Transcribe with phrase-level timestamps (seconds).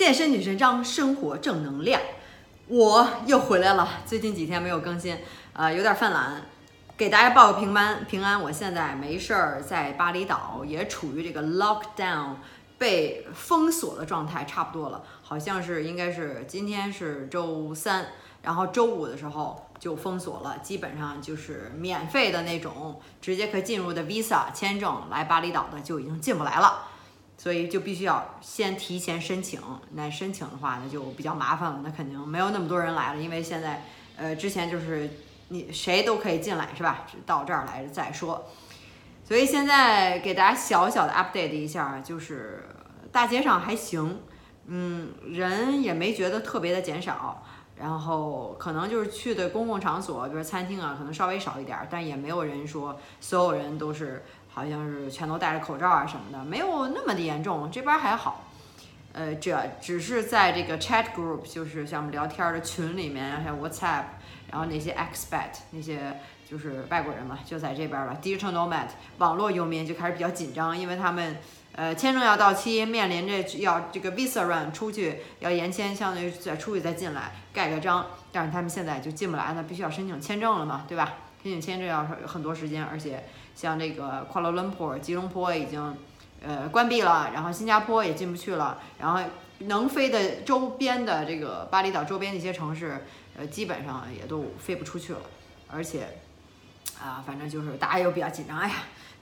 [0.00, 2.00] 健身女神张，生活正能量，
[2.68, 3.86] 我又回来了。
[4.06, 5.18] 最近几天没有更新，
[5.52, 6.40] 呃，有点犯懒，
[6.96, 8.02] 给大家报个平安。
[8.06, 12.36] 平安，我现在没事儿，在巴厘岛也处于这个 lockdown
[12.78, 15.02] 被封锁的状态，差不多了。
[15.20, 18.06] 好像是应该是今天是周三，
[18.40, 26.86] 然后周五的时候就封锁了，基本上就是免费的那种，直接可进入的 visa 签证来巴厘岛的就已经进不来了。
[27.40, 29.58] 所以就必须要先提前申请，
[29.92, 33.82] 那申请的话那就比较麻烦了，那肯定没有那么多人来了，因为现在，
[34.14, 35.08] 呃，之前就是
[35.48, 37.06] 你谁都可以进来是吧？
[37.24, 38.44] 到这儿来再说。
[39.24, 42.68] 所以现在给大家小小的 update 一下，就是
[43.10, 44.20] 大街上还行，
[44.66, 47.42] 嗯，人也没觉得特别的减少，
[47.80, 54.22] 然后可能就是去的公共场所，比如餐厅啊，可能稍微少一点，但也没有人说所有人都是。
[54.52, 58.46] 好像是全都戴着口罩啊什么的，没有那么的严重，这边还好。
[59.12, 64.06] 呃，这只是在这个 chat group，就是像我们聊天的群里面，像 WhatsApp，
[64.50, 66.18] 然后那些 expat 那些
[66.50, 68.18] 就是外国人嘛，就在这边了。
[68.20, 71.36] Digital nomad 网络游民就开始比较紧张，因为他们
[71.76, 81.14] 呃签证要到期，面临着要这个 visa run 出去要延签，相当于再出去再进来盖个章，但是他们现在就进不来那，必须要申请签证了嘛，对吧？
[81.42, 83.24] 申请签证要很多时间，而且。
[83.52, 85.94] 像这个 Kuala Lumpur（、吉隆坡已经
[86.42, 89.20] 呃关闭了，然后新加坡也进不去了，然后
[89.58, 93.04] 能飞的周边的这个巴厘岛周边的一些城市，
[93.36, 95.20] 呃基本上也都飞不出去了，
[95.68, 96.08] 而且
[96.98, 98.56] 啊反正就是大家又比较紧张。
[98.56, 98.74] 哎呀，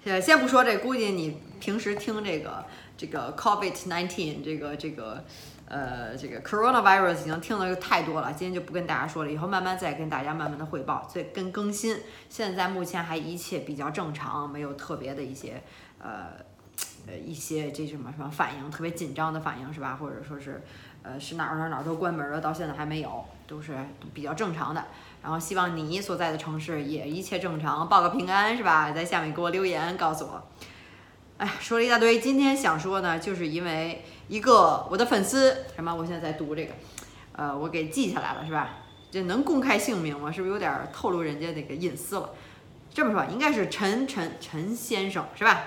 [0.09, 2.65] 对先不说这，估计你平时听这个
[2.97, 5.25] 这个 COVID nineteen 这个这个。
[5.71, 11.95] 呃，这个 coronavirus 已经听的太多了，今天就不跟大家说了，以后慢慢再跟大家慢慢的汇报，再跟更新。
[12.31, 15.63] 现在目前还一切比较正常，没有特别的一些
[15.99, 16.29] 呃
[17.07, 19.95] 呃一些这什么什么反应，特别紧张的反应是吧？
[20.01, 20.63] 或者说是
[21.03, 23.77] 呃是哪儿哪儿哪儿都关门了，到现在还没有，都是
[24.15, 24.83] 比较正常的。
[25.23, 28.93] 然后希望你所在的城市也一切正常，报个平安是吧？
[28.93, 30.43] 在下面给我留言告诉我。
[31.39, 34.05] 哎，说了一大堆，今天想说呢，就是因为。
[34.29, 35.91] 一个我的粉丝什么？
[35.95, 36.75] 我现在在读这个，
[37.33, 38.69] 呃，我给记下来了，是吧？
[39.11, 40.31] 这能公开姓名吗？
[40.31, 42.29] 是不是有点透露人家那个隐私了？
[42.93, 45.63] 这么说，应该是陈陈陈先生，是吧？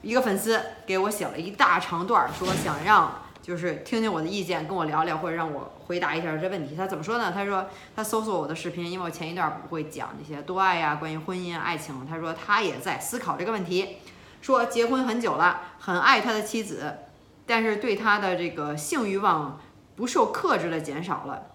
[0.00, 6.76] 一个粉丝给我写了一大长段，说想让就是听听我的意见，跟我聊聊，或者让我回答一下这问题。
[6.76, 7.32] 他怎么说呢？
[7.34, 7.66] 他说
[7.96, 12.06] 他搜索我的视频，因为我前一段不会讲那些多爱呀，关于婚姻爱情。
[12.08, 13.96] 他说他也在思考这个问题，
[14.40, 16.96] 说结婚很久了，很爱他的妻子。
[17.44, 19.60] 但是对他的这个性欲望
[19.96, 21.46] 不受克制的减少了，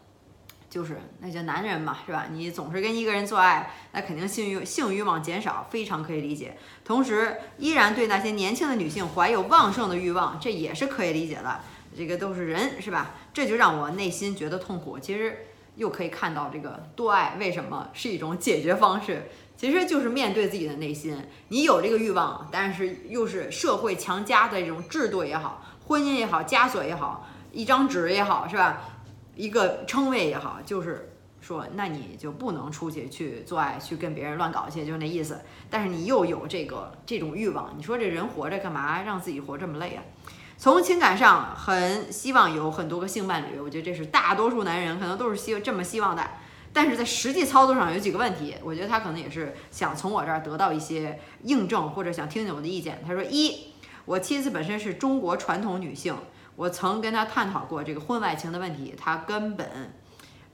[0.70, 2.26] 就是那些男人嘛，是吧？
[2.30, 6.58] 你总是跟一个人做爱，那肯定性欲性欲望减少，非常可以理解。
[6.84, 11.62] 同时，依然对那些年轻的女性怀有旺盛的欲望，这也是可以理解的。
[11.96, 13.16] 这个都是人，是吧？
[13.34, 15.00] 这就让我内心觉得痛苦。
[15.00, 19.24] 其实又可以看到这个多爱为什么是一种解决方式，
[19.58, 21.18] 其实就是面对自己的内心。
[21.50, 25.66] 你有这个欲望，但是又是社会强加的这种制度也好。
[25.88, 28.82] 婚姻也好，枷锁也好，一张纸也好，是吧？
[29.36, 35.42] 一个称谓也好，就是说，那你就不能出去去做爱，去跟别人乱搞去，就那意思。
[35.70, 40.04] 但是你又有这个这种欲望，你说这人活着干嘛让自己活这么累啊？
[40.58, 46.24] 从情感上很希望有很多个性伴侣，我觉得这是大多数男人可能都是希这么希望的。
[46.74, 53.04] 但是在实际操作上有几个问题，我觉得他可能也是想从我这儿得到一些印证，或者想听听我的意见。
[53.06, 53.74] 他说一。
[54.06, 56.16] 我妻子本身是中国传统女性，
[56.56, 59.96] 我曾跟她探讨过这个婚外情的问题，她根本，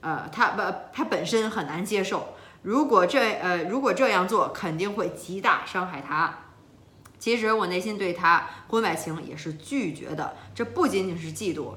[0.00, 2.28] 呃，她不，她本身很难接受。
[2.62, 6.41] 如果这，呃，如果这样做，肯定会极大伤害她。
[7.22, 11.74] 其实我内心对他婚外情也是拒绝的，这不仅仅是嫉妒，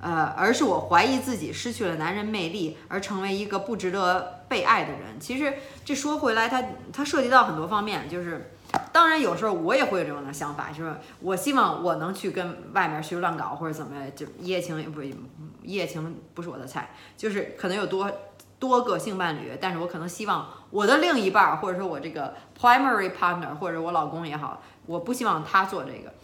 [0.00, 5.20] 呃，而是我怀疑自己失去了男人魅力，而成为一个不值得被爱的人。
[5.20, 5.52] 其实
[5.84, 6.64] 这说回来，它
[6.94, 8.52] 它涉及到很多方面，就是。
[8.90, 15.14] 当然，有时候我也会有这种的想法，就是我希望我能去跟外面去乱搞或者怎么，就一夜情也不一
[15.62, 18.10] 夜情不是我的菜，就是可能有多
[18.58, 26.14] 多个性伴侣，但是我可能希望我的另一半或者说我这个 primary partner 或者我老公也好，我不希望他做这个。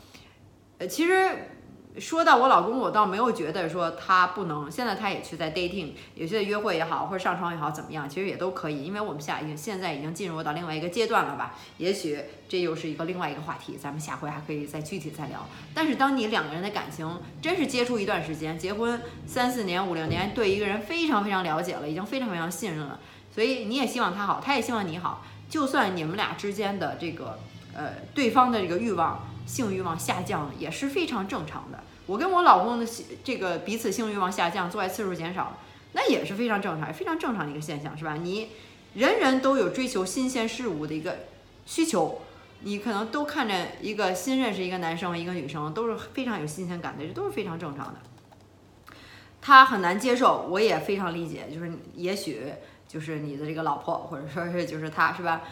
[0.79, 1.49] 呃，其实。
[1.99, 11.55] 说到我老公，我倒没有觉得说他不能，现在他也去在 dating，也去在约会也好，或者上床也好，怎么样，其实也都可以，因为我们下已经现在已经进入到另外一个阶段了吧？
[11.77, 12.19] 也许
[12.49, 15.47] 这又是一个另外一个话题，咱们下回还可以再具体再聊。
[15.75, 22.99] 但是当你两个人的感情真是接触一段时间，结婚三四年、五六年，对一个人非常非常了解了，已经非常非常信任了，
[23.35, 27.39] 所以你也希望他好，他也希望你好，就算你们俩之间的这个
[27.75, 29.29] 呃对方的这个欲望。
[29.45, 32.87] 性欲望下降也是非常正常的，我跟我老公的
[33.25, 35.59] 这个彼此性欲望下降，做爱次数减少，
[35.95, 38.15] 那也是非常正常，非常正常的一个现象，是吧？
[38.15, 38.51] 你
[38.95, 41.17] 人人都有追求新鲜事物的一个
[41.67, 42.21] 需求，
[42.61, 47.95] 你可能都看着一个新认识一个男生一个女生，都是非常有新鲜感的，这都是非常正常的。
[49.41, 52.45] 他很难接受，我也非常理解，就是也许
[52.87, 55.43] 就是你的这个老婆，或者说是就是他，是吧？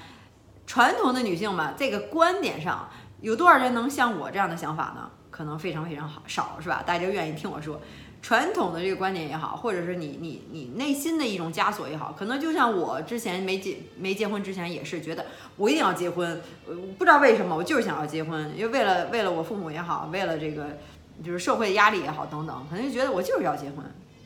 [0.70, 2.88] 传统的女性嘛，这个观点上
[3.22, 5.10] 有多少人能像我这样的想法呢？
[5.28, 6.84] 可能非常非常好少，是吧？
[6.86, 7.80] 大家愿意听我说，
[8.22, 15.26] 传统的这个观点也好，或者是你你你内心的一种枷锁也好，可能就像我之前没结没结婚之前也是觉得
[15.56, 20.78] 我一定要结婚，呃，不知道为什么我就是想要结婚，因为为了为了我父母也好，为了这个。
[21.22, 23.84] 就是社会的压力也好，等等，可能就觉得我就是要结婚，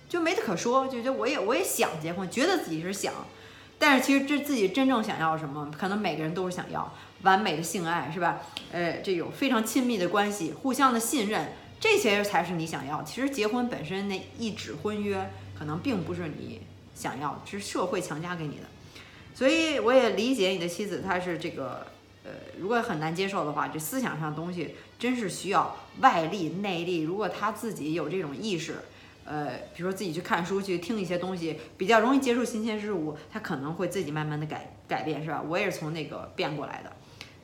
[0.09, 3.13] 就没得可说，就觉得我也我也想结婚，觉得自己是想，
[3.87, 6.91] 但是其实这自己真正想要什么，可能每个人都是想要
[7.21, 8.41] 完美的性爱，是吧？
[8.73, 13.03] 呃，这种非常亲密的关系，互相的信任，这些才是你想要。
[13.03, 16.63] 其实结婚本身那一纸婚约，可能并不是你
[16.95, 18.63] 想要，是社会强加给你的。
[19.35, 21.87] 所以我也理解你的妻子，她是这个。
[22.27, 27.01] 呃，如果很难接受的话，这思想上的东西真是需要外力内力。
[27.01, 28.77] 如果他自己有这种意识，
[29.25, 35.43] 呃，比如说自己去看书去听一些东西，比较容易接触新鲜事物，他可能会自己慢慢的改改变，是吧？
[35.43, 36.93] 我也是从那个变过来的。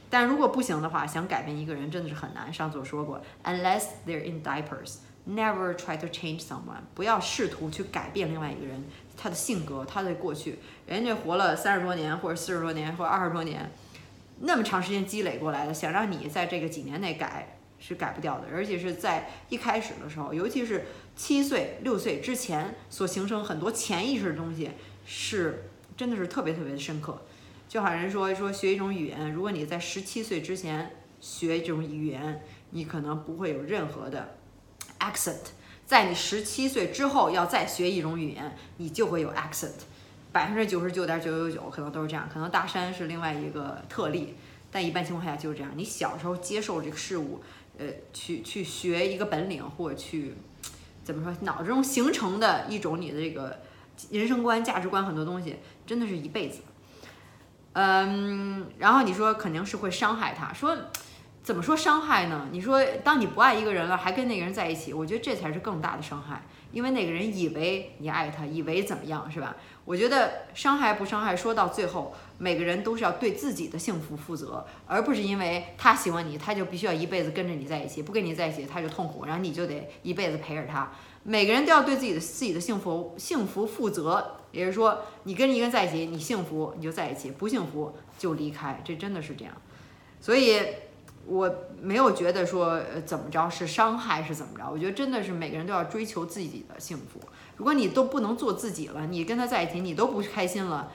[0.09, 2.53] 但如果不行的话，想改变一个人真的是很难。
[2.53, 6.83] 上次我说过，unless they're in diapers，never try to change someone。
[6.95, 8.85] 不要试图去改变另外一个人，
[9.17, 13.71] 他的性格，他的过去，人家活了三十多年，或者四十多年，或者二十多年。
[14.41, 20.85] 那么长时间积累过来的，想让你在这个几年内改是改不掉的，而且是在一开始的时候，尤其是
[21.17, 24.71] 七岁、六岁之前所形成很多潜意识的东西，
[25.05, 27.23] 是真的是特别特别的深刻。
[27.69, 30.91] 就好像说说学一种语言，如果你在十七岁之前
[31.21, 34.37] 学这种语言，你可能不会有任何的
[34.99, 35.37] accent；
[35.87, 39.71] 在你十七岁之后要再学一种语言，你就会有 accent。
[40.33, 44.35] 百分之九十九点九九九可能都是这样，可能大山是另外一个特例，
[44.71, 45.73] 但一般情况下就是这样。
[45.77, 47.41] 你小时候接受这个事物，
[47.81, 50.35] 呃，去去学一个本领，或去
[51.03, 53.59] 怎么说，脑子中形成的一种你的这个
[54.11, 55.57] 人生观、价值观，很多东西
[55.87, 56.61] 真的是一辈子。
[57.73, 60.77] 嗯，然后你说肯定是会伤害他，说
[61.43, 62.49] 怎么说伤害呢？
[62.53, 66.43] 你说当你不爱一个人了，还跟那个人在一起，我觉得这才是更大的伤害。
[66.73, 69.57] 因为那个人以为你爱他，以为怎么样，是吧？
[69.85, 80.93] 我觉得伤害不伤害，说到最后，每个人都是要对自己的幸福负责，而不是因为他喜欢你，他就必须要一辈子跟着你在一起，不跟你在一起他就痛苦，然后你就得一辈子陪着他。
[81.25, 89.55] 每个人都要对自己的自己的幸福幸福负责，也就是说，你跟一个人在一起，你幸福你就在一起，不幸福就离开，这真的是这样。
[90.21, 90.61] 所以。
[91.31, 91.49] 我
[91.81, 97.21] 没有觉得说怎么着是伤害是怎么着，我觉得真的是每个人都要追求自己的幸福。
[97.57, 100.91] 如果你都不能做自己了，你跟他在一起你都不开心了，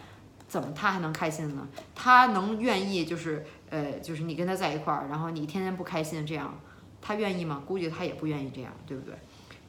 [0.45, 1.65] 怎么他还能开心呢？
[1.95, 6.59] 他能愿意就是呃就是你跟他在一块儿，然后你天天不开心这样，
[7.01, 7.63] 他愿意吗？
[7.65, 9.15] 估计他也不愿意这样，对不对？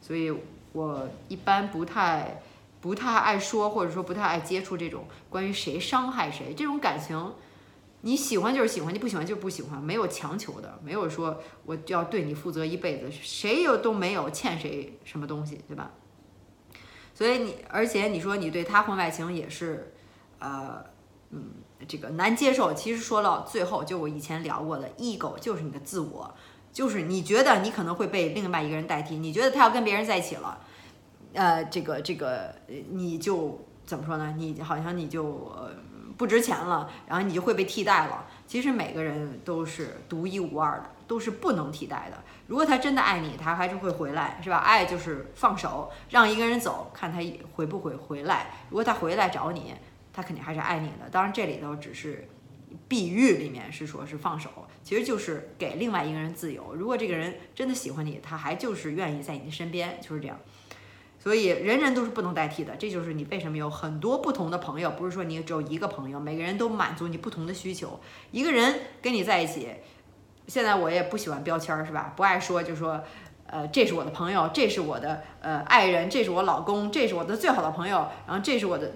[0.00, 0.36] 所以
[0.72, 2.42] 我一般不太
[2.80, 7.32] 不太爱说，或者说不太爱接触这种关于谁伤害谁这种感情。
[8.06, 15.90] 你喜欢就是喜欢，你不喜欢就是不喜欢，没有强求的，没有说我就要对你负责一辈子，谁又都没有欠谁什么东西，对吧？
[17.12, 19.92] 所以你，而且你说你对他婚外情也是，
[20.38, 20.84] 呃，
[21.30, 21.50] 嗯，
[21.88, 22.72] 这个难接受。
[22.72, 26.32] 其实说到最后，就我以前聊过的，ego 就是你的自我，
[26.72, 30.60] 就是你觉得你可能会被另外一个人代替，你觉得他要跟别人在一起了，
[31.32, 32.54] 呃，这个这个
[32.92, 34.32] 你就怎么说呢？
[34.38, 35.52] 你好像你就。
[36.16, 38.26] 不值钱了，然后你就会被替代了。
[38.46, 42.22] 其实每个人都是独一无二的，都是不能替代的。
[42.46, 44.58] 如果他真的爱你，他还是会回来，是吧？
[44.58, 47.18] 爱就是放手，让一个人走，看他
[47.52, 48.46] 回不回回来。
[48.70, 49.74] 如果他回来找你，
[50.12, 51.10] 他肯定还是爱你的。
[51.10, 52.28] 当然，这里头只是
[52.86, 54.48] 比喻，里面是说是放手，
[54.84, 56.72] 其实就是给另外一个人自由。
[56.74, 60.38] 如果这个人真的喜欢你，他还就是愿意在你的身边，就是这样。
[61.26, 67.98] 所以人人都是不能代替的，这就是你为什么有很多不同的朋友，不是说你只有一个朋友，每个人都满足你不同的需求。
[68.30, 69.68] 一个人跟你在一起，
[70.46, 72.12] 现在我也不喜欢标签儿，是吧？
[72.14, 73.02] 不爱说，就说，
[73.48, 78.92] 呃，这是我的朋友，这是我的呃爱人，这是我老公，这是我的最好的朋友，然后这是我的。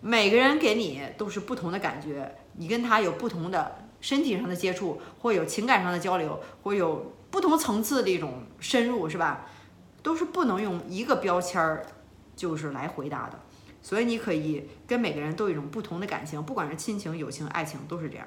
[0.00, 9.46] 每个人给你都是不同的感觉，你跟他有不同的身体上的接触，或有情感上的交流，或有不同层次的一种深入，是吧？
[10.02, 11.86] 都是不能用一个标签儿，
[12.34, 13.38] 就是来回答的，
[13.82, 18.26] 所以你可以跟每个人都有一种不同的感情，不管是亲情、友情、爱情，都是这样。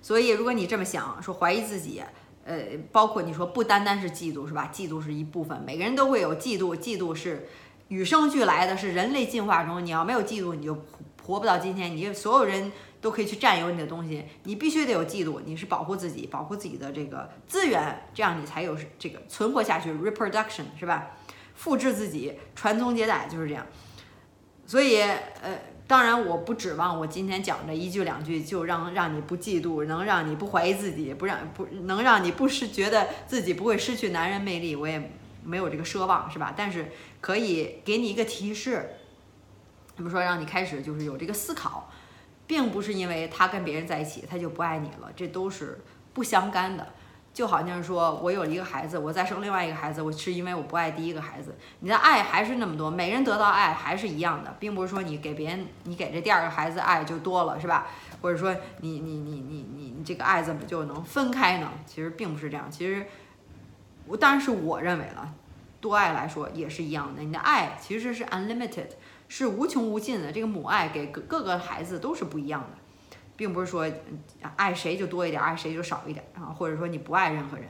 [0.00, 2.02] 所以如果你这么想，说怀疑自己，
[2.44, 2.62] 呃，
[2.92, 4.70] 包括你说不单单是嫉妒是吧？
[4.72, 7.48] 嫉妒是一部分，每个人都会有嫉妒，嫉妒是
[7.88, 10.74] 与生俱来的，是人类进化中，你要没有嫉妒，你就
[11.22, 21.16] 活不到今天，你就所有人都可以去占有你的东西，你必须得有嫉妒，你是保护自己，保护自己的这个资源，这样你才有这个存活下去，reproduction 是吧？
[21.54, 23.66] 复制自己，传宗接代就是这样，
[24.66, 25.58] 所以呃。
[25.88, 35.10] 当然，我不指望我今天讲的一句两句就让让你不嫉妒，能让你不怀疑自己，不让不能让你不失觉得自己不会失去男人魅力，我也
[35.42, 36.52] 没有这个奢望，是吧？
[36.54, 38.96] 但是可以给你一个提示，
[39.96, 41.90] 怎么说让你开始就是有这个思考，
[42.48, 45.78] 并不是因为他跟别人在一起他就不爱你了，这都是
[46.12, 46.84] 不相干的。
[47.34, 51.56] 就好像说，我有一个孩子，我再生另外一个孩子，我是因为我不爱第一个孩子。
[51.78, 57.86] 你的爱还是那么多，每人得到爱还是一样的，并不是说你给别人，你给这第二个孩子爱就多了，是吧？
[58.20, 61.70] 或者说你你你你你你这个爱怎么就能分开呢？
[61.86, 62.68] 其实并不是这样。
[62.68, 63.06] 其实
[64.06, 65.32] 我当然是我认为了，
[65.80, 67.22] 多爱来说也是一样的。
[67.22, 68.88] 你的爱其实是 unlimited，
[69.28, 70.32] 是无穷无尽的。
[70.32, 72.78] 这个母爱给各各个孩子都是不一样的。
[73.36, 73.88] 并不是说
[74.56, 77.68] 爱谁就多一点，爱谁就少一点啊，或者说你不爱任何人。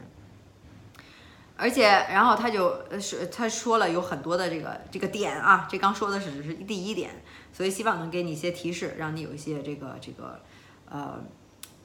[1.59, 7.11] 而且，然后他就呃是他说了有很多的这个这个点啊，这刚说的只是第一点，
[7.53, 10.41] 所以希望能给你一些提示，让你有一些这个这个
[10.89, 11.23] 呃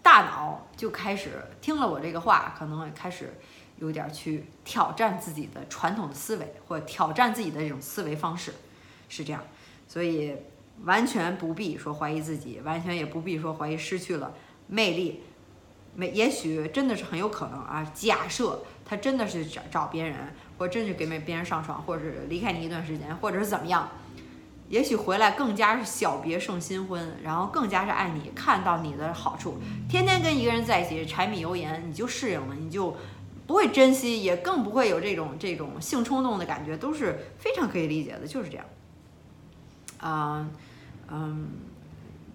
[0.01, 3.33] 大脑就开始听了我这个话，可能开始
[3.79, 8.53] 有点去挑战自己的传统的思维，或挑战自己的这种思维方式，
[9.09, 9.43] 是这样，
[9.93, 10.33] 所以。
[10.85, 14.33] 完全不必说怀疑自己，完全也不必说怀疑失去了
[14.67, 15.21] 魅力。
[15.95, 17.89] 没，也许真的是很有可能啊。
[17.93, 23.87] 假设他真的是找找别人，或真是跟别人上床，或者是离开你一段时间，或者是怎么样，
[24.67, 29.59] 也许回来更加是小别胜新婚，然后更加是爱你，看到你的好处。
[29.87, 32.97] 天天跟一个人在一起，柴米油盐，你就适应了，你就
[33.45, 38.65] 不会珍惜，也更不会有这种这种性冲动的感觉，都是非常可以理解的，就是这样。
[40.03, 40.47] 啊。
[41.09, 41.49] 嗯，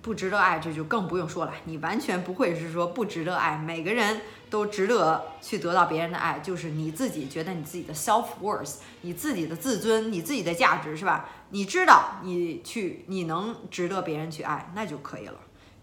[0.02, 1.52] 不值得爱，这就更不用说了。
[1.64, 11.28] 你完全不会是说不值得爱，每个人都值得去得到别人的爱，就是你自己觉得你自己的 self worth，你自己的自尊，你自己的价值是吧？
[11.50, 15.38] 你知道你去，你能值得别人去爱，那就可以了，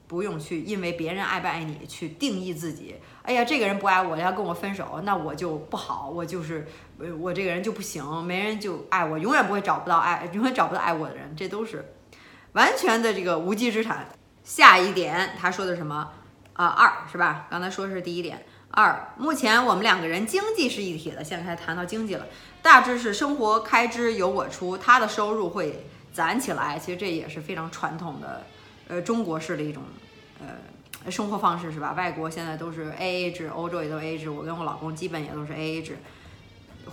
[0.08, 2.96] 不用去因为别人爱不爱你去定义自己。
[3.24, 6.68] 哎呀，这个人不爱我，要跟我分手，那我就不好，我就是
[7.20, 11.94] 我这个人就不行，没人就爱我，永远不会找不到爱，永远找不到爱我的人，这都是。
[12.54, 14.08] 完全的这个无稽之谈。
[14.44, 16.12] 下一点，他说的什么？
[16.54, 17.48] 啊，二是吧？
[17.50, 18.46] 刚才说是第一点。
[18.70, 21.24] 二，目前我们两个人经济是一体的。
[21.24, 22.28] 现在开始谈到经济了，
[22.62, 26.78] 大致是生活开支由我出，他的收入会攒起来。
[26.78, 28.46] 其实这也是非常传统的，
[28.88, 29.84] 呃，中国式的一种
[30.40, 31.94] 呃生活方式，是吧？
[31.94, 34.30] 外国现在都是 A A 制，欧洲也都 A A 制。
[34.30, 35.98] 我跟我老公基本也都是 A A 制，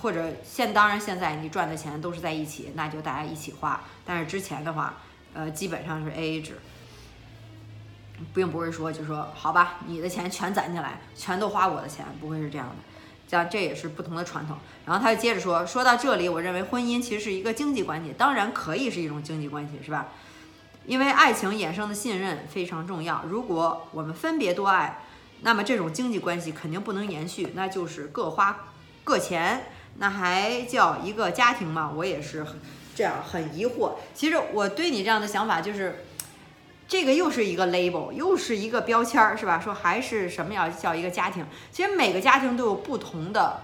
[0.00, 3.80] 或者现当然现在你赚的钱都是在一起，那就大家一起花。
[4.04, 4.94] 但是之前的话。
[5.34, 6.58] 呃，基本上是 A A 制，
[8.34, 12.75] 并不是说就说好吧，你的钱全攒起来，全都花我的钱，不会是这样的。
[13.26, 14.58] 这样这也是不同的传统。
[14.84, 20.08] 然后他就接着说，说到这里，我认为婚姻其实是一个经济关系，当然可以是一种经济关系，是吧？
[20.86, 23.24] 因为爱情衍生的信任非常重要。
[23.28, 25.02] 如果我们分别多爱，
[25.42, 28.68] 那么这种经济关系肯定不能延续，那就是各花
[29.04, 29.66] 各钱，
[29.98, 31.92] 那还叫一个家庭吗？
[31.94, 32.46] 我也是。
[32.94, 33.92] 这样很疑惑。
[34.12, 36.04] 其实我对你这样的想法就是，
[36.86, 39.58] 这个又是一个 label，又是一个标签儿，是吧？
[39.58, 41.46] 说还是什么要叫一个家庭？
[41.70, 43.60] 其实每个家庭都有不同的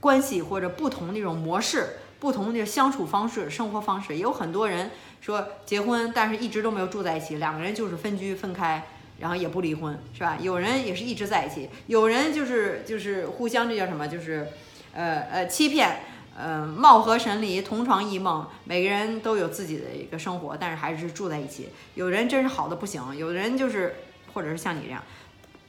[0.00, 4.14] 关系或者不同的那种模式，不同的相处方式、生活方式。
[4.14, 8.82] 也有很多人说结婚，但是一直都没有住在一起，两个人就是分居分开，
[9.18, 10.36] 然后也不离婚，是吧？
[10.40, 14.06] 有人也是一直在一起，有人就是就是互相这叫什么？
[14.08, 14.48] 就是
[14.92, 16.00] 呃呃欺骗。
[16.38, 21.70] 嗯，貌合神离，同床异梦，每个人都有自己的一个生活，但是还是住在一起。
[21.94, 23.94] 有人真是好的不行，有的人就是，
[24.34, 25.02] 或者是像你这样，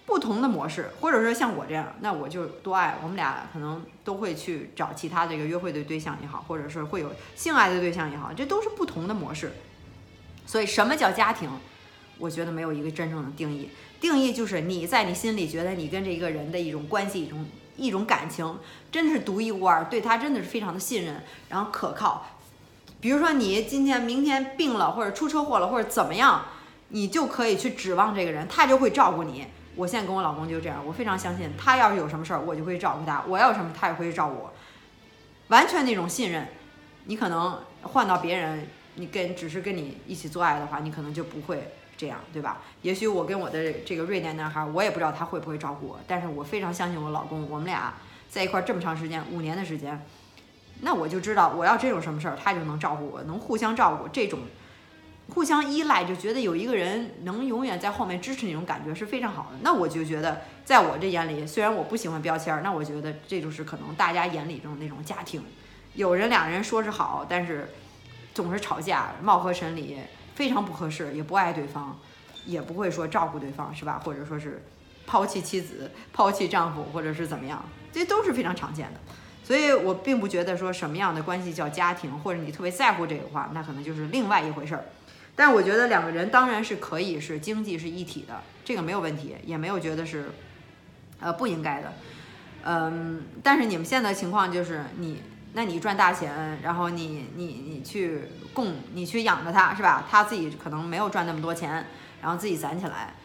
[0.08, 2.98] 不同的模式，或者说像我这样，那我就多爱。
[3.04, 9.52] 我们俩可能都会去找其他这个约会的对象也好，或者是会有性爱的对象也好，这都是不同的模式。
[10.48, 11.48] 所以，什么叫家庭？
[12.18, 13.70] 我觉得没有一个真正的定义。
[14.00, 17.46] 定义就是你在你心里觉得你跟这一个人的一种关系，一种。
[17.80, 18.58] 一种感情
[18.92, 22.26] 真的是独一无二，对他真的是非常的信任，然后可靠。
[23.00, 26.44] 比如说你今天、明天病了，或者出车祸了，或者怎么样，
[26.88, 29.46] 你就可以去指望这个人，他就会照顾你。
[29.77, 34.53] 我现在跟我老公就这样，我非常相信他，要是有什么事儿，我就会照顾他；我要什么，他也会照顾我，
[35.50, 36.48] 完全那种信任。
[37.05, 42.57] 你可能换到别人，你跟只是跟你一起做爱的话，你可能就不会这样，对吧？
[42.81, 47.93] 也许我跟我的这个瑞典男孩，我也不知道他会不会照顾我，但是我非常相信我老公，我们俩
[48.27, 50.03] 在一块这么长时间，五年的时间，
[50.81, 54.39] 那我就知道我要真有什么事儿，他就能照顾我，能互相照顾，这种
[55.34, 59.57] 互相依赖，就觉得有一个人能永远在后面支持那种感觉是非常好的。
[59.62, 65.43] 那我就觉得，在我这眼里，虽然我不喜欢标签，那我觉得这就是可能大家眼里中那种家庭。
[65.93, 67.69] 有人两人说是好，但是
[68.34, 69.98] 总是吵架，貌合神离，
[70.34, 72.00] 非常不合适，也不爱对方，
[72.46, 74.01] 也不会说照顾对方，是吧？
[74.03, 74.63] 或者说是
[75.05, 79.00] 抛弃妻子、抛弃丈夫，或者是怎么样，这都是非常常见的。
[79.43, 84.84] 所以我并不觉得说什么样的关系叫家庭，或者你特别在乎这个话，那可能就是另外一回事儿。
[85.38, 90.25] 但我觉得两个人当然是可以是经济是一体的，这个没有问题，也没有觉得是
[91.22, 91.94] 呃不应该的。
[92.65, 95.22] 嗯，但是你们现在的情况就是你。
[95.53, 98.22] 那你赚大钱，然后你你你去
[98.53, 100.06] 供，你去养着他，是吧？
[100.08, 101.88] 他自己可能没有赚那么多钱，
[102.22, 103.15] 然后自己攒起来，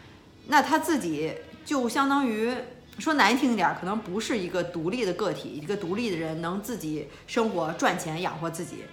[0.47, 2.51] 那他自己就相当于
[2.99, 8.85] 说难听一点，可能不是一个独立的个体，一个独立的人能自己生活赚钱养活自己。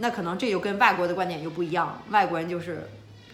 [0.00, 2.88] 那可能这就跟外国的观点又不一样，外国人就是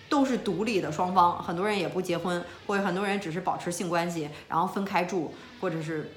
[0.08, 6.12] 都是独立的双方，很多人也不结婚，或者很多人只是保持性关系，然后分开住，或者是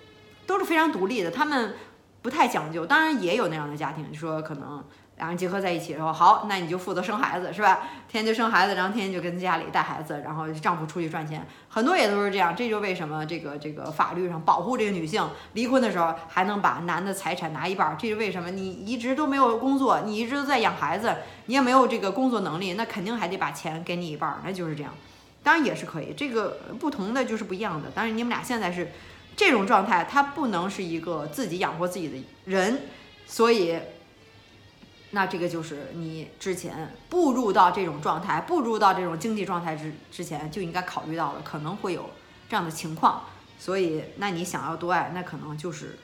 [0.45, 1.73] 都是非常独立的，他们。
[2.21, 4.83] 不太讲究，当然也有那样的家庭，就说可能
[5.19, 7.81] 两人结合在一起，然后好，那你就负责生孩子，是吧？
[8.07, 12.55] 天天就生孩子，然后天天就跟家里带孩子，然后丈夫出去赚钱，很多也都是这样。
[12.55, 15.23] 这就为什么这个这个法律上保护这个女性
[15.53, 17.95] 离婚的时候还能把男的财产拿一半？
[17.99, 18.49] 这是为什么？
[18.49, 21.13] 你一直都没有工作，你一直都在养孩子，
[21.45, 24.93] 你也没有这个工作能力，那肯定还得把钱给你一半，那就是这样。
[25.43, 27.89] 当然也是可以，这个不同的就是不一样的。
[27.93, 28.89] 当然你们俩现在是。
[29.35, 32.81] 这种状态，他不能是一个自己养活自己的人，
[33.25, 33.79] 所以，
[35.11, 42.11] 那这个就是你之前步入到这种状态，步入到这种经济状态之之前就应该考虑到了，可能会有
[42.47, 43.23] 这样的情况。
[43.57, 45.97] 所以，那你想要多爱，那可能就是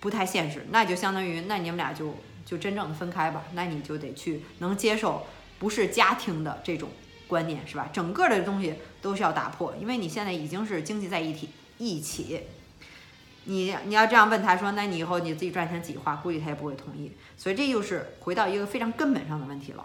[0.00, 0.66] 不太现实。
[0.70, 2.16] 那就相当于，那你们俩就
[2.46, 3.44] 就真正的分开吧。
[3.52, 5.26] 那你就得去能接受
[5.58, 6.88] 不是家庭的这种
[7.28, 7.88] 观念，是吧？
[7.92, 12.40] 整个的东西都是要打破，因为你现在已经是经济在一体一起。
[13.50, 17.10] 你你要这样问他说，那你以后你自己赚钱自己花，估计他也不会同意。
[17.36, 19.84] 所以这又是回到一个非常根本上的问题了。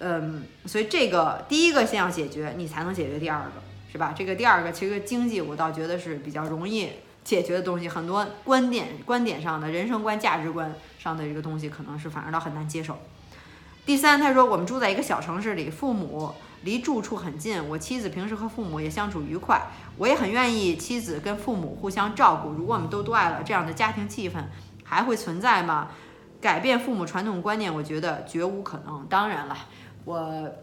[0.00, 4.12] 嗯，所以这个第一个先要解决，你才能解决第二个，是吧？
[4.18, 6.90] 这个第二个其实经济我倒觉得是比较容易
[7.22, 12.98] 解决的东西，很多观点观点上的人生观价值观上的这个东西，可能是反而倒很难接受。
[13.84, 16.34] 第三，他说我们住在一个小城市里，父母。
[16.62, 22.50] 离住处很近，我妻子平时和父母也相处愉快，我也很愿意妻子跟父母互相照顾。
[22.50, 24.36] 如果我们都多爱了，这样的家庭气氛
[24.84, 25.88] 还会存在吗？
[26.40, 29.06] 改变父母传统观念，我觉得绝无可能。
[29.08, 29.56] 当然了，
[30.04, 30.18] 我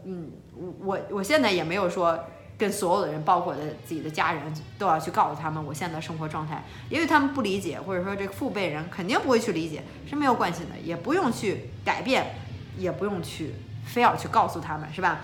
[0.05, 0.31] 嗯，
[0.79, 2.17] 我我现在也没有说
[2.57, 4.41] 跟所有的人，包括的自己的家人，
[4.77, 12.35] 都要去告诉他们我现在的生活状态，因为他们不理解，或者说这父辈人肯定不会去理解，是没有关系的，也不用去改变，
[12.77, 15.21] 也不用去非要去告诉他们，是吧？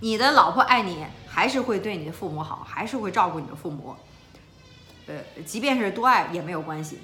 [0.00, 1.04] 你的老婆爱你，
[1.38, 3.94] 还是会对你的父母好，还是会照顾你的父母。
[5.06, 5.14] 呃，
[5.46, 6.98] 即便是多爱也没有关系，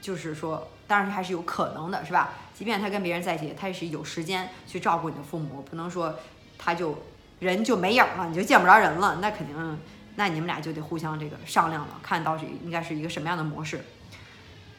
[0.00, 2.30] 就是说，当然还是有可能的，是吧？
[2.54, 6.18] 即便他跟别人在一起，他也是有时间去照顾你的父母，不能说
[6.56, 6.96] 他就
[7.40, 9.78] 人就没影了，你就见不着人了，那肯定，
[10.16, 13.84] 那你们俩就得互相这个商量了，看到底应该是一个什么样的模式。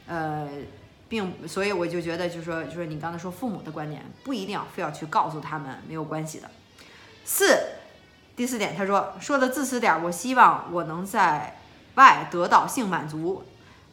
[0.08, 0.50] 呃，
[1.08, 6.50] 并所以我就觉得，就是说，就是你刚才说父母的观点，不一定要非要去告诉他们，没有关系的。
[7.24, 7.56] 四，
[8.40, 11.60] 第四点，他说说的自私点，我希望我能在
[11.96, 13.44] 外得到性满足，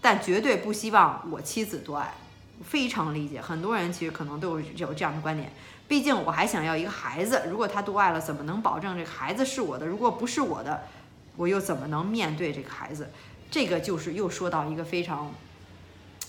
[0.01, 2.15] 但绝对不希望我妻子多爱。
[2.63, 5.51] 非常理解，很多人其实可能都有有这样的观点。
[5.89, 9.85] 毕竟我还想要一个孩子，如果他多爱了，怎么能保证这个孩子是我的？
[9.85, 10.85] 如果不是我的，
[11.35, 13.11] 我又怎么能面对这个孩子？
[13.51, 15.35] 这个就是又说到一个非常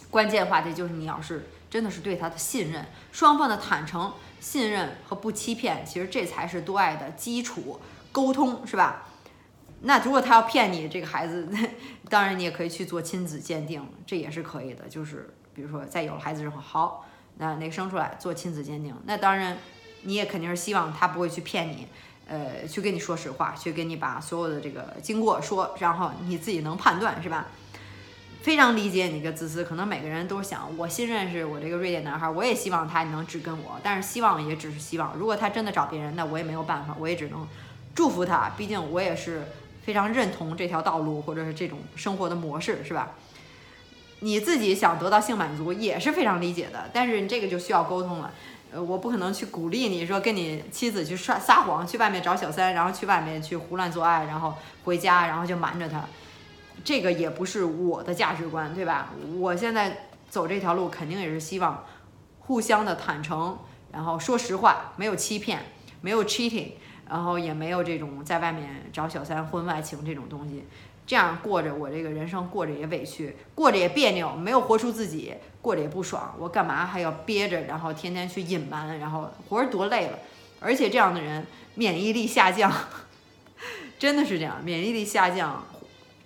[0.09, 4.11] 关键话题，就是你要是真的是对他的信任，双方的坦诚。
[4.39, 7.79] 信任和不欺骗，其实这才是多爱的基础。
[8.17, 9.03] 沟通是吧？
[9.81, 11.47] 那如果他要骗你，这个孩子，
[12.09, 14.87] 当然你也可以去做亲子鉴定，这也是可以的。
[14.89, 17.05] 就是比如说，在有了孩子之后，好，
[17.37, 19.55] 那那个生出来做亲子鉴定，那当然
[20.01, 21.87] 你也肯定是希望他不会去骗你，
[22.27, 27.45] 呃，去跟你说实话，去跟你把所有的这个经过说，然后你自己能判断是吧？
[28.41, 35.13] 非常理解你个自私，可能每个人都想，我新认识我这个瑞典男孩，我也希望他能只跟我，但是希望也只是希望。
[35.17, 37.45] 如果他真的找别人，那我也没有办法，我也只能
[37.97, 38.51] 祝福他。
[38.55, 39.41] 毕竟我也是
[39.81, 43.13] 非常认同这条道路或者是这种生活的模式，是吧？
[44.19, 48.31] 你自己想得到性满足也是非常理解的，但是你这个就需要沟通了。
[48.71, 56.05] 呃，我不可能去鼓励你说跟你妻子去撒撒谎，去外面找小三，然后去外面去胡乱做爱，然后回家，然后就瞒着他。
[56.83, 59.09] 这个也不是我的价值观，对吧？
[59.39, 61.83] 我现在走这条路，肯定也是希望
[62.39, 63.57] 互相的坦诚，
[63.91, 65.59] 然后说实话，没有欺骗，
[66.01, 66.71] 没有 cheating，
[67.09, 70.63] 然后也没有这种在外面找小三、婚外情这种东西。
[71.05, 76.35] 这样过着我这个人生，过着也委屈，过着也别扭，没有活出自己，过着也不爽。
[76.37, 80.19] 我干嘛还要憋着，然后天天去隐瞒，然后活着多累了。
[80.59, 82.73] 而且这样的人免疫力下降，
[83.97, 85.65] 真的是这样，免疫力下降，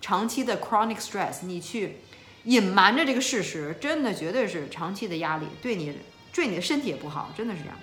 [0.00, 1.98] 长期的 chronic stress，你去
[2.44, 5.96] 隐瞒着这个事实，真的绝对是长期的压力，对你
[6.32, 7.76] 对你的身体也不好，真的是这样。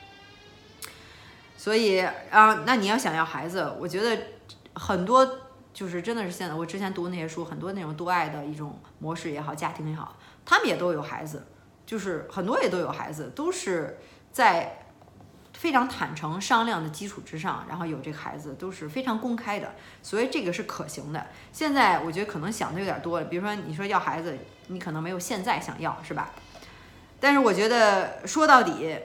[1.59, 1.99] 所以
[2.31, 4.17] 啊，那你要想要孩子，我觉得
[4.73, 5.29] 很多。
[5.71, 11.45] 就是真的是现在，我之前读那些书，很多那种多爱的一种模式也好，家庭也好，他们也都有孩子，
[11.85, 13.97] 就是很多也都有孩子，都是
[14.31, 14.85] 在
[15.53, 21.27] 非常坦诚商量的基础之上，然后有这个孩子都是非常公开的，所以这个是可行的。
[21.53, 26.31] 现在我觉得可能想的有点多了，比如说你说要孩子，你可能没有现在想要，是吧？
[27.21, 28.97] 但是我觉得说到底，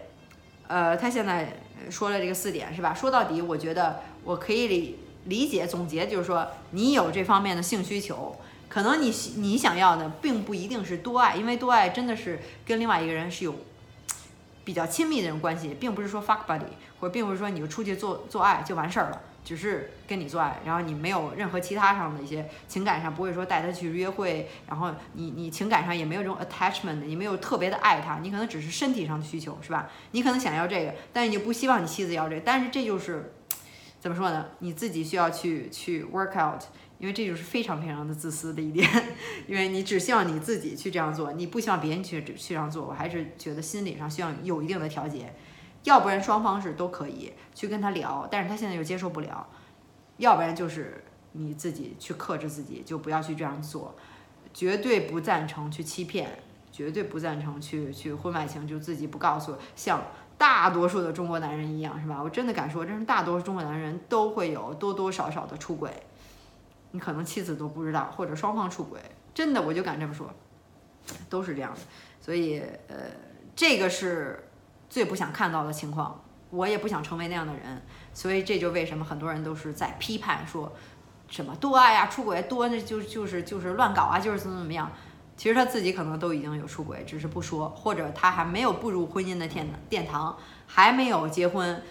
[0.66, 2.92] 呃，他现在说了这个四点，是吧？
[2.94, 4.98] 说到底，我觉得我可以理。
[5.26, 8.36] 理解总结就是说，你有这方面的性需求，
[8.68, 13.54] 可能你你想要的并不一定是多爱，因为多爱真的是跟另外一个人是有
[14.66, 29.90] 比较亲密的这种关系，并不是说 fuck buddy，或者并不是说你就出去做做爱就完事儿了，只是跟你做爱，然后你没有任何其他上的一些情感上不会说带他去约会，然后你你情感上也没有这种 attachment，你没有特别的爱他，你可能只是身体上的需求是吧？
[30.12, 33.32] 你可能想要这个，但是你不希望你妻子要这个，但是这就是。
[34.00, 34.48] 怎么说呢？
[34.58, 36.60] 你自己需要去去 work out，
[36.98, 38.86] 因为这就是非常非常的自私的一点，
[39.48, 42.84] 因为你只希望你自己去这样做，你不希望别人去去这样做。
[42.84, 45.32] 我还是觉得心理上需要有一定的调节，
[45.84, 49.46] 要不然双方是都可以去跟他聊，但是他现在又接受不了，
[50.18, 53.94] 要不然就是你自己去克制自己，就不要去这样做，
[54.52, 56.42] 绝对不赞成去欺骗，
[56.72, 60.02] 绝对不赞成去去婚外情，就自己不告诉像。
[60.36, 62.20] 大多数的中国男人一样，是吧？
[62.20, 65.88] 我真的敢说，真是大多数中国男人都会有多多少少的出轨，
[66.90, 68.98] 你可能妻子都不知道，或者双方出轨，
[69.32, 70.28] 真的我就敢这么说，
[71.30, 71.80] 都是这样的。
[72.20, 72.96] 所以，呃，
[73.54, 74.44] 这个是
[74.94, 77.82] 最不想看到的情况，我也不想成为那样的人。
[78.12, 80.72] 所以这就为什么很多人都是在批判说，
[81.28, 84.88] 什么多爱呀、出轨多，那就就是就是乱搞啊，就是怎么怎么样。
[85.36, 91.82] 其实他自己可能都已经有出轨，只是不说，或者他还没有步入婚姻的殿殿堂，还没有结婚，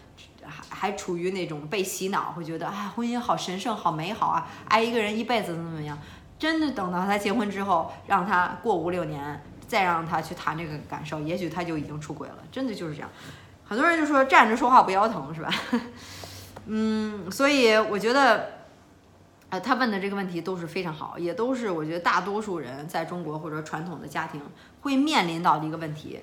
[0.46, 6.00] 还还处于那种被洗脑，会觉得啊，婚姻好神圣，好美好啊，爱一个人一辈子怎么怎么样？
[6.40, 12.38] 真的等到他结婚之后，让他过五六年，再让他去谈这个感受，也许他就已经出轨了。
[12.52, 13.10] 真的就是这样，
[13.66, 15.50] 很多人就说站着说话不腰疼，是吧？
[16.68, 18.62] 嗯，所以我觉得。
[19.50, 24.42] 呃，他问的这个问题都是非常好，也都是我觉得大多数人在中国或者传统的家庭
[24.82, 26.20] 会面临到的一个问题。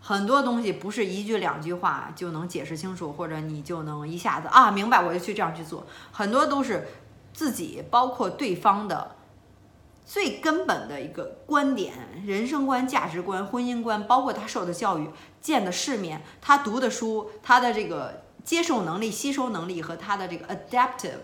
[0.00, 5.84] 很多东西不是一句两句话就能解释清楚，或者你就能一下子啊明白，我就去这样去做。
[6.12, 6.86] 很多都是
[7.32, 9.16] 自己，包括对方的
[10.08, 11.92] 最根本的一个观点、
[12.24, 21.18] 人生观、价值观、婚姻观，包括他受的教育、见的世面、他读的书、他的这个接受能力、吸收能力和他的这个 adaptive。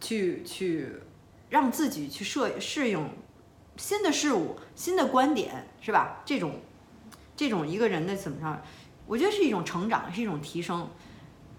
[0.00, 0.94] 去去
[1.50, 3.10] 让自己去适适应
[3.76, 6.22] 新的事物、新的观点，是吧？
[6.24, 6.54] 这种
[7.36, 8.62] 这种一个人的怎么着？
[9.06, 10.88] 我觉得是一种成长，是一种提升。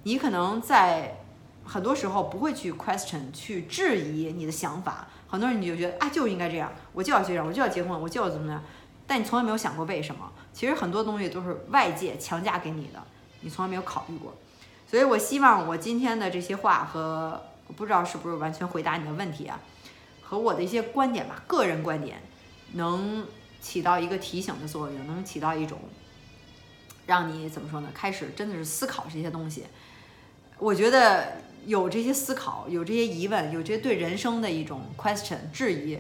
[0.01, 1.19] 你可能在
[1.63, 5.07] 很多时候不会去 question、去质疑你的想法。
[5.33, 8.63] 很多人你就觉得啊，就应该这样，我就要这样，我就要结婚，我就要怎么样。
[9.07, 10.31] 但你从来没有想过为什么？
[10.53, 13.03] 其实很多东西都是外界强加给你的，
[13.41, 14.31] 你从来没有考虑过。
[14.87, 17.41] 所以我希望我今天的这些话和。
[17.65, 19.57] 我不知道是不是完全回答你的问题啊，
[20.21, 22.21] 和我的一些观点吧，个人观点，
[22.73, 23.25] 能
[23.61, 25.79] 起到一个提醒的作用，能起到一种
[27.07, 27.87] 让你怎么说呢？
[27.93, 29.63] 开始真的是思考这些东西。
[30.59, 35.97] 我觉得有这些思考，有这些疑问，有这些对人生的一种 question 质疑，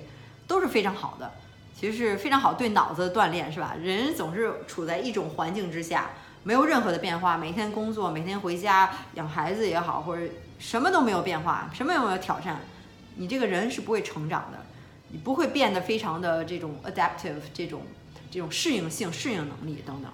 [0.47, 1.31] 都是非常好的。
[1.75, 3.75] 其实是非常好对脑子的锻炼，是吧？
[3.81, 6.11] 人总是处在一种环境之下，
[6.43, 10.23] 没有任何的变化，每天工作，每天回家养孩子也好，或者。
[10.59, 12.61] 什么都没有变化，什么也没有挑战，
[13.15, 14.57] 你这个人是不会成长的，
[15.09, 17.81] 你不会变得非常的这种 adaptive 这种
[18.31, 20.09] 这种适应性、适应能力等等。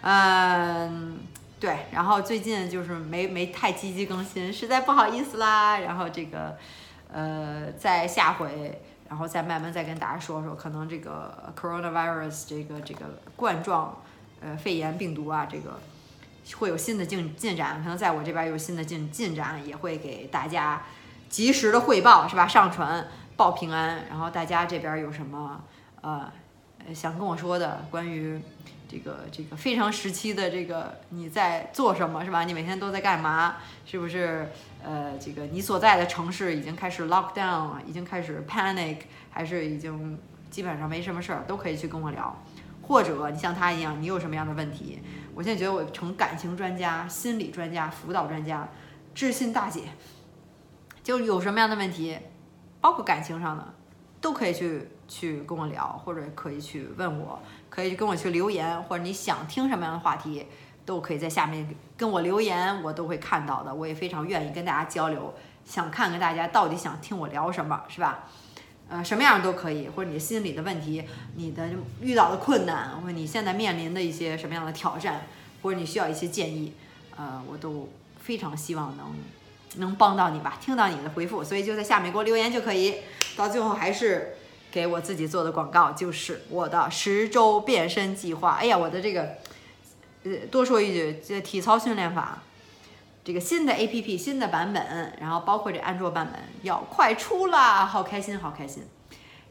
[0.00, 1.18] 嗯，
[1.60, 1.76] 对。
[1.90, 5.78] 然后最近就是没没太积极更新，实在不好意思啦。
[5.78, 6.56] 然后这个
[7.12, 13.96] 呃，在下回，然后再慢慢再跟大家说说，可能这个 coronavirus 这个这个冠状
[14.40, 15.80] 呃肺炎病毒啊，这个
[16.58, 20.82] 会有新的进进展，可能在我这边有新的进进展，也会给大家
[21.28, 22.46] 及时的汇报，是吧？
[22.46, 25.62] 上传报平安，然后大家这边有什么
[26.00, 26.30] 呃
[26.94, 28.40] 想跟我说的关于
[28.88, 32.44] 这个这个非常时期的这个你在做什么，是吧？
[32.44, 33.56] 你每天都在干嘛？
[33.84, 34.50] 是不是
[34.82, 38.96] 呃这个你所在的城市已经开始 lock down，了已经开始 panic，
[39.30, 40.18] 还是已经
[40.50, 42.34] 基本上没什么事儿，都可以去跟我聊。
[42.82, 45.00] 或者你像他一样，你有什么样的问题？
[45.34, 48.66] 我现在觉得我成感情专家、心理专家、辅导专家、
[49.14, 49.82] 知心大姐，
[51.02, 52.18] 就有什么样的问题，
[52.80, 53.74] 包括感情上的，
[54.22, 57.38] 都可以去去跟我聊，或者可以去问我，
[57.78, 60.44] 可以跟我去留言，或者你想听什么样的话题，
[60.84, 61.64] 都可以在下面
[61.96, 63.72] 跟我留言，我都会看到的。
[63.72, 65.32] 我也非常愿意跟大家交流，
[65.64, 68.24] 想看看大家到底想听我聊什么，是吧？
[68.88, 71.04] 呃，什么样都可以，或者你心理的问题，
[71.36, 71.68] 你的
[72.00, 75.28] 遇到的困难，或者你现在面临的一些什么样的挑战，
[75.62, 76.72] 或者你需要一些建议，
[77.16, 77.88] 呃，我都
[78.20, 79.14] 非常希望能
[79.76, 82.96] 能帮到你吧，听到你的回复，所以就在下面给我留言就可以。
[83.36, 84.34] 到最后还是
[84.70, 88.52] 给我自己做的广告，就是我的十周变身计划。
[88.52, 89.36] 哎呀，我的这个，
[90.24, 92.42] 呃，多说一句，这体操训练法。
[93.24, 98.84] 这个新的 A P P 新的版本，然后包括这安卓版本要快出啦，好开心，好开心。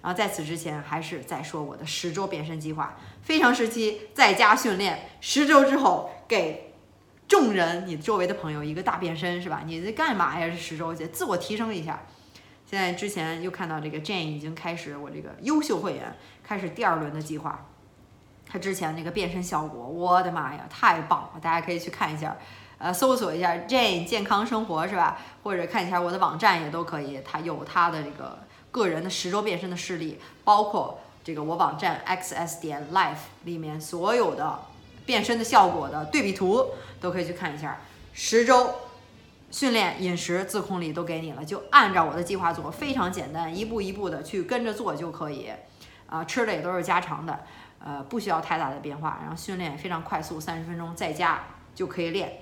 [0.02, 6.74] 然后在此之前，还是再说我的十周变身计划，非常时期在家训练，十周之后给
[7.28, 9.62] 众人，你周围的朋友一个大变身，是吧？
[9.64, 10.48] 你在干嘛呀？
[10.48, 12.04] 这十周去自我提升一下。
[12.70, 17.66] 现在之前又看到这个 Jane 已经开始我这个优秀会员开始第二轮的计划，
[18.46, 21.40] 他之前那个变身效果，我的妈呀，太棒了！
[21.42, 22.36] 大家可以去看一下。
[22.78, 25.18] 呃，搜索一下 Jane 健康生活是吧？
[25.44, 28.38] 或者看一下我的网站也都可以，它有它的这个
[28.70, 34.60] 个人的十周变身的事例，包括这个我网站 xs 点 life 里面所有的
[35.06, 36.68] 变身的效果的对比图
[37.02, 37.80] 都可以去看一下。
[38.14, 38.72] 十周
[39.50, 45.50] 训练、饮食、自控力都给你了，就按照我的计划做，非常简单，一步一步的去跟着做就可以。
[46.10, 47.38] 啊，吃的也都是家常的，
[47.80, 51.44] 呃，不需要太大的变化，然后训练也非常快速，三十分钟在家
[51.76, 52.40] 就可以练。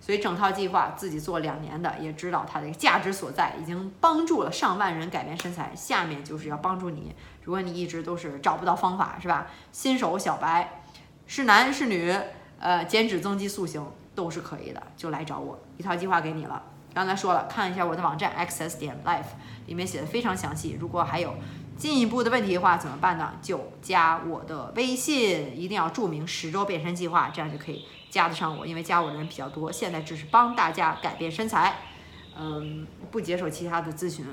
[0.00, 5.72] 所以整套计划自己做两年的，也知道它的价值所在，已经帮助了上万人改变身材。
[5.74, 9.46] 下面就是要帮助你，如果你一直都是找不到方法，是吧？
[9.72, 10.82] 新手小白，
[11.26, 12.14] 是男是女，
[12.60, 13.84] 呃，减脂增肌塑形
[14.18, 16.60] 都是可以的，就来找我，一套计划给你了。
[16.92, 19.22] 刚才说了，看一下我的网站 xs 点 life，
[19.66, 20.76] 里面写的非常详细。
[20.80, 21.32] 如果还有
[21.76, 23.34] 进一步的问题的话，怎么办呢？
[23.40, 27.84] 就加我的微信，一定要注明十周变身计划，这样就可以。
[28.10, 29.70] 加得上我，因为加我的人比较多。
[29.70, 31.76] 现在只是帮大家改变身材，
[32.36, 34.26] 嗯，不接受其他的咨询。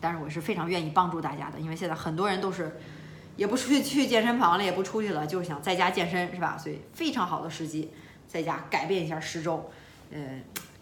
[0.00, 2.78] 但是我是非常愿意帮助大家的，因为现在很多人都是
[3.34, 6.56] 也不出去去健身房了，也不出去了，就是想在家健身，是吧？
[6.56, 7.90] 所以非常好的时机，
[8.28, 9.70] 在家改变一下十周，
[10.10, 10.20] 呃，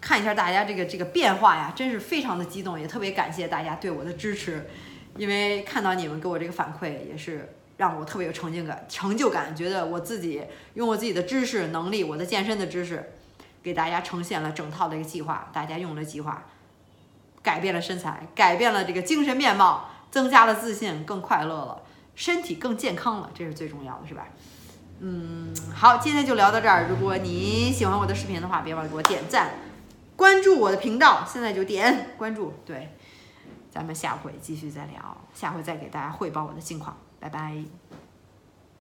[0.01, 4.69] 看一下大家这个这个变化呀，真是非常的激动，也特别感谢大家对我的支持，
[5.17, 7.55] 因为看到你们给我这个反馈也是。
[7.77, 10.41] 让我特别有成就感，成就感，觉得我自己
[10.75, 13.05] 用我自己的知识能力，我的健身的知识，
[13.65, 16.47] 给大家呈现了整套的一个计划，大家用了计划，
[17.43, 21.83] 改变了身材，改变了这个精神面貌，增加了自信，更快乐了，
[22.15, 24.29] 身体更健康了，这是最重要的，是吧？
[25.07, 26.87] 嗯，好，今天就聊到这儿。
[26.89, 29.51] 如果你喜欢我的视频的话，别忘了给我点赞，
[30.17, 32.55] 关注我的频道，现在就点关注。
[32.65, 32.97] 对，
[33.71, 36.97] 咱们下回继续再聊，下回再给大家汇报我的近况。
[37.21, 37.84] 拜拜。